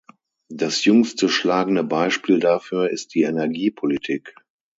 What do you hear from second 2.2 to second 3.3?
dafür ist die